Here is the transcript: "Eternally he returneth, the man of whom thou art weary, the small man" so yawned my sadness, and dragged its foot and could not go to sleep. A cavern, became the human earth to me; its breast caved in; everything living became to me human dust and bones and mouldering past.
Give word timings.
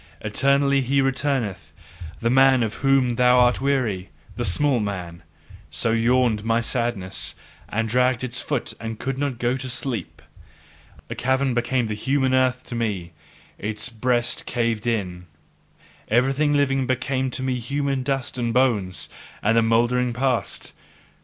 "Eternally 0.21 0.81
he 0.81 0.99
returneth, 0.99 1.73
the 2.21 2.29
man 2.31 2.63
of 2.63 2.73
whom 2.77 3.17
thou 3.17 3.37
art 3.39 3.61
weary, 3.61 4.09
the 4.35 4.43
small 4.43 4.79
man" 4.79 5.21
so 5.69 5.91
yawned 5.91 6.43
my 6.43 6.59
sadness, 6.59 7.35
and 7.69 7.87
dragged 7.87 8.23
its 8.23 8.39
foot 8.39 8.73
and 8.79 8.97
could 8.97 9.19
not 9.19 9.37
go 9.37 9.55
to 9.55 9.69
sleep. 9.69 10.23
A 11.07 11.13
cavern, 11.13 11.53
became 11.53 11.85
the 11.85 11.93
human 11.93 12.33
earth 12.33 12.63
to 12.63 12.73
me; 12.73 13.11
its 13.59 13.89
breast 13.89 14.47
caved 14.47 14.87
in; 14.87 15.27
everything 16.07 16.51
living 16.51 16.87
became 16.87 17.29
to 17.29 17.43
me 17.43 17.59
human 17.59 18.01
dust 18.01 18.39
and 18.39 18.51
bones 18.51 19.07
and 19.43 19.67
mouldering 19.69 20.13
past. 20.13 20.73